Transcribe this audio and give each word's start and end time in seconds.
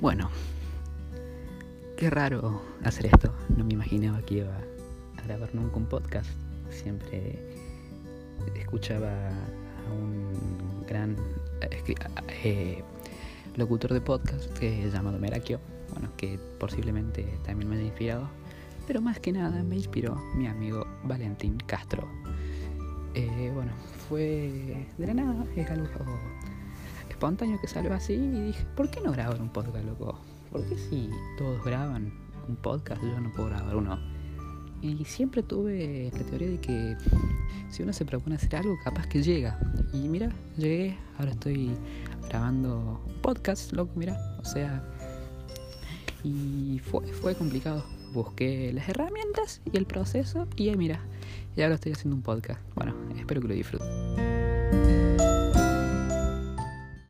Bueno, 0.00 0.30
qué 1.96 2.08
raro 2.08 2.62
hacer 2.84 3.06
esto. 3.06 3.34
No 3.56 3.64
me 3.64 3.72
imaginaba 3.72 4.22
que 4.22 4.34
iba 4.34 4.56
a 4.56 5.22
grabar 5.26 5.52
nunca 5.56 5.76
un 5.76 5.86
podcast. 5.86 6.30
Siempre 6.70 7.36
escuchaba 8.54 9.10
a 9.10 9.92
un 9.92 10.86
gran 10.86 11.16
eh, 12.44 12.84
locutor 13.56 13.92
de 13.92 14.00
podcast 14.00 14.56
que 14.56 14.86
es 14.86 14.92
llamado 14.92 15.18
Merakio, 15.18 15.58
bueno, 15.92 16.10
que 16.16 16.38
posiblemente 16.60 17.24
también 17.44 17.68
me 17.68 17.74
haya 17.74 17.86
inspirado, 17.86 18.28
pero 18.86 19.00
más 19.00 19.18
que 19.18 19.32
nada 19.32 19.64
me 19.64 19.74
inspiró 19.74 20.14
mi 20.36 20.46
amigo 20.46 20.86
Valentín 21.02 21.58
Castro. 21.66 22.08
Eh, 23.14 23.50
bueno, 23.52 23.72
fue 24.08 24.86
de 24.96 25.06
la 25.08 25.14
nada, 25.14 25.44
es 25.56 25.68
algo 25.70 25.88
espontáneo 27.18 27.60
que 27.60 27.66
salió 27.66 27.92
así 27.92 28.12
y 28.12 28.42
dije, 28.42 28.64
¿por 28.76 28.88
qué 28.90 29.00
no 29.00 29.10
grabar 29.10 29.42
un 29.42 29.48
podcast, 29.48 29.84
loco? 29.84 30.20
¿Por 30.52 30.64
qué 30.68 30.78
si 30.78 31.10
todos 31.36 31.64
graban 31.64 32.12
un 32.48 32.54
podcast 32.54 33.02
yo 33.02 33.20
no 33.20 33.32
puedo 33.32 33.48
grabar 33.48 33.74
uno? 33.74 33.98
Y 34.82 35.04
siempre 35.04 35.42
tuve 35.42 36.12
la 36.16 36.24
teoría 36.24 36.48
de 36.48 36.60
que 36.60 36.96
si 37.70 37.82
uno 37.82 37.92
se 37.92 38.04
propone 38.04 38.36
hacer 38.36 38.54
algo, 38.54 38.78
capaz 38.84 39.08
que 39.08 39.20
llega. 39.20 39.58
Y 39.92 40.08
mira, 40.08 40.30
llegué, 40.56 40.96
ahora 41.18 41.32
estoy 41.32 41.72
grabando 42.28 43.02
un 43.04 43.14
podcast, 43.20 43.72
loco, 43.72 43.90
mira. 43.96 44.16
O 44.38 44.44
sea, 44.44 44.80
y 46.22 46.80
fue, 46.84 47.04
fue 47.14 47.34
complicado. 47.34 47.84
Busqué 48.12 48.72
las 48.72 48.88
herramientas 48.88 49.60
y 49.70 49.76
el 49.76 49.86
proceso 49.86 50.46
y 50.54 50.70
mira, 50.76 51.00
y 51.56 51.62
ahora 51.62 51.74
estoy 51.74 51.90
haciendo 51.90 52.14
un 52.14 52.22
podcast. 52.22 52.60
Bueno, 52.76 52.94
espero 53.18 53.40
que 53.40 53.48
lo 53.48 53.54
disfruten. 53.54 55.17